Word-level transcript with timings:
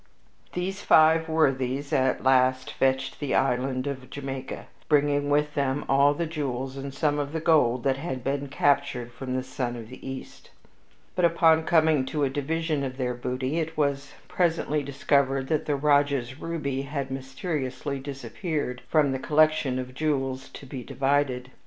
These 0.53 0.81
five 0.81 1.29
worthies 1.29 1.93
at 1.93 2.23
last 2.23 2.71
fetched 2.73 3.19
the 3.19 3.35
island 3.35 3.85
of 3.85 4.09
Jamaica, 4.09 4.65
bringing 4.89 5.29
with 5.29 5.53
them 5.53 5.85
all 5.87 6.09
of 6.09 6.17
the 6.17 6.25
jewels 6.25 6.75
and 6.75 6.91
some 6.91 7.19
of 7.19 7.33
the 7.33 7.39
gold 7.39 7.83
that 7.83 7.97
had 7.97 8.23
been 8.23 8.47
captured 8.47 9.11
from 9.11 9.35
The 9.35 9.43
Sun 9.43 9.75
of 9.75 9.89
the 9.89 10.03
East. 10.03 10.49
But, 11.15 11.25
upon 11.25 11.65
coming 11.65 12.03
to 12.07 12.23
a 12.23 12.31
division 12.31 12.83
of 12.83 12.97
their 12.97 13.13
booty, 13.13 13.59
it 13.59 13.77
was 13.77 14.13
presently 14.27 14.81
discovered 14.81 15.49
that 15.49 15.67
the 15.67 15.75
Rajah's 15.75 16.39
ruby 16.39 16.81
had 16.81 17.11
mysteriously 17.11 17.99
disappeared 17.99 18.81
from 18.89 19.11
the 19.11 19.19
collection 19.19 19.77
of 19.77 19.93
jewels 19.93 20.49
to 20.49 20.65
be 20.65 20.83
divided. 20.83 21.51